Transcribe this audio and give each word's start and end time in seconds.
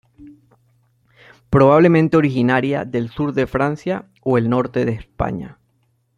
Probablemente 1.51 2.17
originaria 2.17 2.85
del 2.85 3.11
sur 3.11 3.33
de 3.33 3.45
Francia 3.45 4.09
o 4.23 4.39
el 4.39 4.49
norte 4.49 4.83
de 4.83 4.93
España. 4.93 5.59